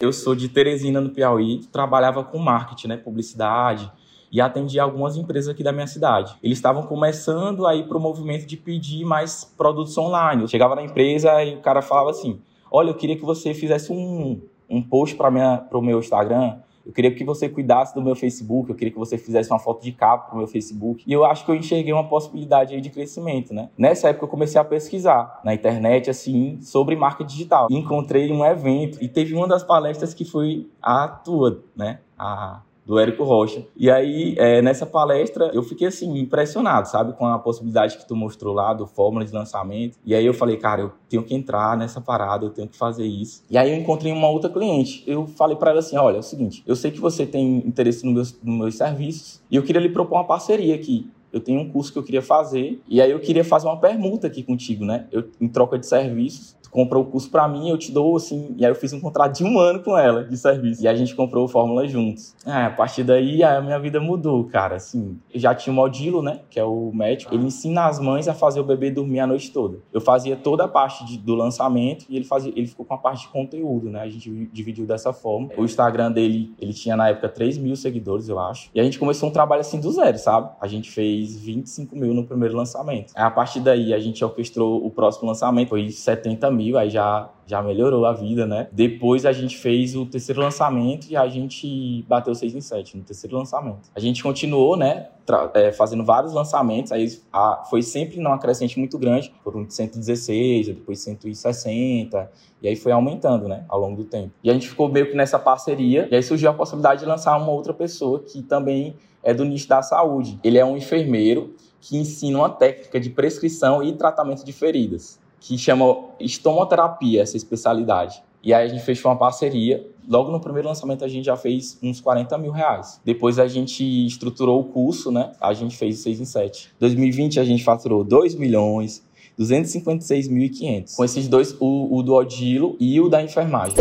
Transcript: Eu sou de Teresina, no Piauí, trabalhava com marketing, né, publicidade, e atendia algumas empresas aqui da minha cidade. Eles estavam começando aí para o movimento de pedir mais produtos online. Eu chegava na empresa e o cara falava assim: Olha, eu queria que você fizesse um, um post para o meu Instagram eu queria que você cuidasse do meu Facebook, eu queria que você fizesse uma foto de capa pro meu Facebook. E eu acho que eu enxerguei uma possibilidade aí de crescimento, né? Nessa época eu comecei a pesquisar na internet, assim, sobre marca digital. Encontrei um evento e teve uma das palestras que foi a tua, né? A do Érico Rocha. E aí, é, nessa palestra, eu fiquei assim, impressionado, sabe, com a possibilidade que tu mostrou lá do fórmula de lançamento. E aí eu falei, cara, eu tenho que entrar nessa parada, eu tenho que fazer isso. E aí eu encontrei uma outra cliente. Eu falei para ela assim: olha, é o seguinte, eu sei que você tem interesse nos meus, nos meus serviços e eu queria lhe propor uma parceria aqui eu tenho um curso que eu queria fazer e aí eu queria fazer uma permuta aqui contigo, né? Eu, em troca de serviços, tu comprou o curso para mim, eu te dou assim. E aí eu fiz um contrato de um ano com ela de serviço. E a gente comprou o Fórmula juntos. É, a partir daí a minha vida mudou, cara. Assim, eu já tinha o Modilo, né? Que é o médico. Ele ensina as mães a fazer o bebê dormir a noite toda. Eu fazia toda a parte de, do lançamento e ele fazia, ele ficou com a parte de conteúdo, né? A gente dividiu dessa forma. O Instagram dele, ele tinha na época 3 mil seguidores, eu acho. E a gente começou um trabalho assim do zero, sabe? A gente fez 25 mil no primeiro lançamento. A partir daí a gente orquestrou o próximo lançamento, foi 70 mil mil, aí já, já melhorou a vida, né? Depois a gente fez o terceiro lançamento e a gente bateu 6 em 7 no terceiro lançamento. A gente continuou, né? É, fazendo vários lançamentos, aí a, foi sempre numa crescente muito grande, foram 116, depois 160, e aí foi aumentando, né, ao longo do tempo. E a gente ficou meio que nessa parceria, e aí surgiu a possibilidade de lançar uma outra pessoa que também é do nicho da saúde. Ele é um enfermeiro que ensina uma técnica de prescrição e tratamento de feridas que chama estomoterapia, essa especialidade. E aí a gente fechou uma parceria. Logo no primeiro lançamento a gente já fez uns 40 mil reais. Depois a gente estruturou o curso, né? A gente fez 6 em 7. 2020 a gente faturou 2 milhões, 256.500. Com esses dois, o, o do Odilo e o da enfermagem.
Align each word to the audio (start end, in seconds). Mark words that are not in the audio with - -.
Eu 0.00 0.12
sou 0.12 0.32
de 0.32 0.48
Teresina, 0.48 1.00
no 1.00 1.10
Piauí, 1.10 1.58
trabalhava 1.72 2.22
com 2.22 2.38
marketing, 2.38 2.86
né, 2.86 2.96
publicidade, 2.96 3.90
e 4.30 4.40
atendia 4.40 4.84
algumas 4.84 5.16
empresas 5.16 5.48
aqui 5.48 5.60
da 5.60 5.72
minha 5.72 5.88
cidade. 5.88 6.36
Eles 6.40 6.58
estavam 6.58 6.84
começando 6.84 7.66
aí 7.66 7.82
para 7.82 7.96
o 7.96 8.00
movimento 8.00 8.46
de 8.46 8.56
pedir 8.56 9.04
mais 9.04 9.42
produtos 9.42 9.98
online. 9.98 10.42
Eu 10.42 10.46
chegava 10.46 10.76
na 10.76 10.84
empresa 10.84 11.42
e 11.42 11.56
o 11.56 11.60
cara 11.60 11.82
falava 11.82 12.10
assim: 12.10 12.40
Olha, 12.70 12.90
eu 12.90 12.94
queria 12.94 13.16
que 13.16 13.24
você 13.24 13.52
fizesse 13.52 13.90
um, 13.90 14.40
um 14.70 14.80
post 14.80 15.16
para 15.16 15.30
o 15.76 15.82
meu 15.82 15.98
Instagram 15.98 16.58
eu 16.88 16.94
queria 16.94 17.14
que 17.14 17.22
você 17.22 17.50
cuidasse 17.50 17.94
do 17.94 18.00
meu 18.00 18.16
Facebook, 18.16 18.70
eu 18.70 18.74
queria 18.74 18.90
que 18.90 18.98
você 18.98 19.18
fizesse 19.18 19.50
uma 19.50 19.58
foto 19.58 19.82
de 19.82 19.92
capa 19.92 20.30
pro 20.30 20.38
meu 20.38 20.46
Facebook. 20.46 21.04
E 21.06 21.12
eu 21.12 21.22
acho 21.22 21.44
que 21.44 21.50
eu 21.50 21.54
enxerguei 21.54 21.92
uma 21.92 22.08
possibilidade 22.08 22.74
aí 22.74 22.80
de 22.80 22.88
crescimento, 22.88 23.52
né? 23.52 23.68
Nessa 23.76 24.08
época 24.08 24.24
eu 24.24 24.28
comecei 24.28 24.58
a 24.58 24.64
pesquisar 24.64 25.38
na 25.44 25.52
internet, 25.52 26.08
assim, 26.08 26.58
sobre 26.62 26.96
marca 26.96 27.22
digital. 27.22 27.68
Encontrei 27.70 28.32
um 28.32 28.42
evento 28.42 28.96
e 29.02 29.06
teve 29.06 29.34
uma 29.34 29.46
das 29.46 29.62
palestras 29.62 30.14
que 30.14 30.24
foi 30.24 30.66
a 30.80 31.06
tua, 31.06 31.62
né? 31.76 31.98
A 32.18 32.62
do 32.88 32.98
Érico 32.98 33.22
Rocha. 33.22 33.66
E 33.76 33.90
aí, 33.90 34.34
é, 34.38 34.62
nessa 34.62 34.86
palestra, 34.86 35.50
eu 35.52 35.62
fiquei 35.62 35.88
assim, 35.88 36.18
impressionado, 36.18 36.88
sabe, 36.88 37.12
com 37.12 37.26
a 37.26 37.38
possibilidade 37.38 37.98
que 37.98 38.08
tu 38.08 38.16
mostrou 38.16 38.54
lá 38.54 38.72
do 38.72 38.86
fórmula 38.86 39.26
de 39.26 39.32
lançamento. 39.32 39.98
E 40.06 40.14
aí 40.14 40.24
eu 40.24 40.32
falei, 40.32 40.56
cara, 40.56 40.80
eu 40.80 40.92
tenho 41.06 41.22
que 41.22 41.34
entrar 41.34 41.76
nessa 41.76 42.00
parada, 42.00 42.46
eu 42.46 42.50
tenho 42.50 42.66
que 42.66 42.78
fazer 42.78 43.04
isso. 43.04 43.44
E 43.50 43.58
aí 43.58 43.70
eu 43.70 43.76
encontrei 43.76 44.10
uma 44.10 44.30
outra 44.30 44.48
cliente. 44.48 45.04
Eu 45.06 45.26
falei 45.26 45.54
para 45.54 45.72
ela 45.72 45.80
assim: 45.80 45.98
olha, 45.98 46.16
é 46.16 46.20
o 46.20 46.22
seguinte, 46.22 46.64
eu 46.66 46.74
sei 46.74 46.90
que 46.90 46.98
você 46.98 47.26
tem 47.26 47.58
interesse 47.58 48.06
nos 48.06 48.14
meus, 48.14 48.42
nos 48.42 48.58
meus 48.58 48.76
serviços 48.76 49.42
e 49.50 49.56
eu 49.56 49.62
queria 49.62 49.82
lhe 49.82 49.90
propor 49.90 50.16
uma 50.16 50.24
parceria 50.24 50.74
aqui 50.74 51.10
eu 51.32 51.40
tenho 51.40 51.60
um 51.60 51.68
curso 51.68 51.92
que 51.92 51.98
eu 51.98 52.02
queria 52.02 52.22
fazer 52.22 52.80
e 52.88 53.00
aí 53.00 53.10
eu 53.10 53.20
queria 53.20 53.44
fazer 53.44 53.66
uma 53.66 53.78
permuta 53.78 54.26
aqui 54.26 54.42
contigo, 54.42 54.84
né? 54.84 55.06
Eu, 55.12 55.28
em 55.40 55.48
troca 55.48 55.78
de 55.78 55.86
serviços, 55.86 56.56
tu 56.68 56.70
comprou 56.70 57.02
o 57.02 57.06
curso 57.06 57.30
para 57.30 57.48
mim, 57.48 57.68
eu 57.68 57.78
te 57.78 57.90
dou 57.90 58.16
assim. 58.16 58.54
E 58.56 58.64
aí 58.64 58.70
eu 58.70 58.74
fiz 58.74 58.92
um 58.92 59.00
contrato 59.00 59.36
de 59.36 59.44
um 59.44 59.58
ano 59.58 59.80
com 59.80 59.96
ela 59.96 60.24
de 60.24 60.36
serviço. 60.36 60.82
E 60.82 60.88
a 60.88 60.94
gente 60.94 61.14
comprou 61.14 61.44
o 61.44 61.48
Fórmula 61.48 61.86
juntos. 61.86 62.34
É, 62.46 62.64
a 62.64 62.70
partir 62.70 63.02
daí 63.02 63.42
a 63.42 63.60
minha 63.60 63.78
vida 63.78 64.00
mudou, 64.00 64.44
cara. 64.44 64.76
Assim, 64.76 65.18
eu 65.32 65.40
já 65.40 65.54
tinha 65.54 65.72
o 65.72 65.76
Modilo, 65.76 66.22
né? 66.22 66.40
Que 66.50 66.60
é 66.60 66.64
o 66.64 66.92
médico. 66.92 67.34
Ele 67.34 67.46
ensina 67.46 67.86
as 67.86 67.98
mães 67.98 68.28
a 68.28 68.34
fazer 68.34 68.60
o 68.60 68.64
bebê 68.64 68.90
dormir 68.90 69.20
a 69.20 69.26
noite 69.26 69.50
toda. 69.50 69.78
Eu 69.92 70.00
fazia 70.00 70.36
toda 70.36 70.64
a 70.64 70.68
parte 70.68 71.04
de, 71.04 71.18
do 71.18 71.34
lançamento 71.34 72.04
e 72.08 72.16
ele 72.16 72.24
fazia, 72.24 72.52
ele 72.54 72.66
ficou 72.66 72.84
com 72.84 72.94
a 72.94 72.98
parte 72.98 73.22
de 73.22 73.28
conteúdo, 73.28 73.90
né? 73.90 74.00
A 74.00 74.08
gente 74.08 74.30
dividiu 74.52 74.86
dessa 74.86 75.12
forma. 75.12 75.48
O 75.56 75.64
Instagram 75.64 76.12
dele, 76.12 76.54
ele 76.60 76.72
tinha 76.72 76.96
na 76.96 77.08
época 77.08 77.28
3 77.28 77.58
mil 77.58 77.76
seguidores, 77.76 78.28
eu 78.28 78.38
acho. 78.38 78.70
E 78.74 78.80
a 78.80 78.84
gente 78.84 78.98
começou 78.98 79.28
um 79.28 79.32
trabalho 79.32 79.60
assim 79.60 79.80
do 79.80 79.90
zero, 79.90 80.18
sabe? 80.18 80.50
A 80.60 80.66
gente 80.66 80.90
fez 80.90 81.36
25 81.36 81.96
mil 81.96 82.14
no 82.14 82.24
primeiro 82.24 82.56
lançamento. 82.56 83.12
A 83.14 83.30
partir 83.30 83.60
daí 83.60 83.94
a 83.94 83.98
gente 83.98 84.24
orquestrou 84.24 84.84
o 84.84 84.90
próximo 84.90 85.28
lançamento, 85.28 85.68
foi 85.68 85.90
70 85.90 86.50
mil 86.50 86.57
mil, 86.58 86.76
aí 86.76 86.90
já, 86.90 87.30
já 87.46 87.62
melhorou 87.62 88.04
a 88.04 88.12
vida, 88.12 88.46
né? 88.46 88.68
Depois 88.72 89.24
a 89.24 89.32
gente 89.32 89.56
fez 89.56 89.94
o 89.94 90.04
terceiro 90.04 90.40
lançamento 90.40 91.06
e 91.08 91.16
a 91.16 91.28
gente 91.28 92.04
bateu 92.08 92.34
6 92.34 92.54
em 92.54 92.60
7 92.60 92.96
no 92.96 93.04
terceiro 93.04 93.36
lançamento. 93.36 93.88
A 93.94 94.00
gente 94.00 94.22
continuou, 94.22 94.76
né? 94.76 95.08
É, 95.54 95.72
fazendo 95.72 96.04
vários 96.04 96.32
lançamentos, 96.32 96.90
aí 96.90 97.06
a, 97.30 97.62
foi 97.68 97.82
sempre 97.82 98.18
numa 98.18 98.38
crescente 98.38 98.78
muito 98.78 98.98
grande, 98.98 99.32
foram 99.44 99.68
116, 99.68 100.68
depois 100.68 101.00
160, 101.00 102.30
e 102.62 102.68
aí 102.68 102.74
foi 102.74 102.92
aumentando, 102.92 103.46
né, 103.46 103.62
ao 103.68 103.78
longo 103.78 103.96
do 103.96 104.04
tempo. 104.04 104.32
E 104.42 104.48
a 104.48 104.54
gente 104.54 104.66
ficou 104.66 104.88
meio 104.88 105.10
que 105.10 105.14
nessa 105.14 105.38
parceria, 105.38 106.08
e 106.10 106.16
aí 106.16 106.22
surgiu 106.22 106.48
a 106.48 106.54
possibilidade 106.54 107.00
de 107.00 107.06
lançar 107.06 107.36
uma 107.36 107.52
outra 107.52 107.74
pessoa 107.74 108.20
que 108.20 108.42
também 108.42 108.96
é 109.22 109.34
do 109.34 109.44
nicho 109.44 109.68
da 109.68 109.82
saúde. 109.82 110.40
Ele 110.42 110.56
é 110.56 110.64
um 110.64 110.78
enfermeiro 110.78 111.54
que 111.78 111.98
ensina 111.98 112.38
uma 112.38 112.50
técnica 112.50 112.98
de 112.98 113.10
prescrição 113.10 113.82
e 113.82 113.92
tratamento 113.92 114.42
de 114.42 114.52
feridas 114.52 115.20
que 115.40 115.56
chama 115.56 115.96
estomoterapia, 116.20 117.22
essa 117.22 117.36
especialidade. 117.36 118.22
E 118.42 118.54
aí 118.54 118.66
a 118.66 118.68
gente 118.68 118.84
fechou 118.84 119.10
uma 119.10 119.18
parceria. 119.18 119.86
Logo 120.08 120.30
no 120.30 120.40
primeiro 120.40 120.68
lançamento 120.68 121.04
a 121.04 121.08
gente 121.08 121.24
já 121.24 121.36
fez 121.36 121.78
uns 121.82 122.00
40 122.00 122.38
mil 122.38 122.52
reais. 122.52 123.00
Depois 123.04 123.38
a 123.38 123.46
gente 123.46 123.84
estruturou 124.06 124.60
o 124.60 124.64
curso, 124.64 125.10
né? 125.10 125.32
A 125.40 125.52
gente 125.52 125.76
fez 125.76 125.98
6 125.98 126.20
em 126.20 126.24
7. 126.24 126.70
2020 126.78 127.40
a 127.40 127.44
gente 127.44 127.64
faturou 127.64 128.04
2 128.04 128.34
milhões, 128.36 129.04
256.500. 129.38 130.96
Com 130.96 131.04
esses 131.04 131.28
dois, 131.28 131.56
o, 131.60 131.96
o 131.96 132.02
do 132.02 132.14
Odilo 132.14 132.76
e 132.80 133.00
o 133.00 133.08
da 133.08 133.22
enfermagem. 133.22 133.76